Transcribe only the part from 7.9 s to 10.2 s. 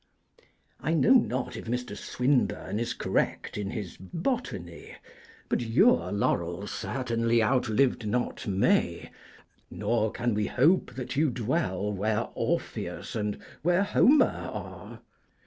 not May, nor